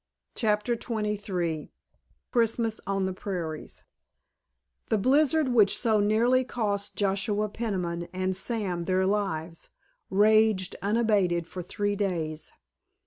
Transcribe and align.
*CHAPTER 0.35 0.73
XXIII* 0.73 1.71
*CHRISTMAS 2.31 2.81
ON 2.87 3.05
THE 3.05 3.13
PRAIRIES* 3.13 3.83
The 4.87 4.97
blizzard 4.97 5.49
which 5.49 5.77
so 5.77 5.99
nearly 5.99 6.43
cost 6.43 6.95
Joshua 6.95 7.47
Peniman 7.49 8.07
and 8.11 8.35
Sam 8.35 8.85
their 8.85 9.05
lives 9.05 9.69
raged 10.09 10.75
unabated 10.81 11.45
for 11.45 11.61
three 11.61 11.95
days. 11.95 12.51